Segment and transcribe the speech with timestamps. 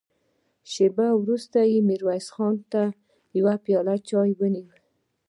[0.71, 2.83] شېبه وروسته يې ميرويس خان ته
[3.39, 3.95] يوه پياله
[4.39, 4.77] ونيوله.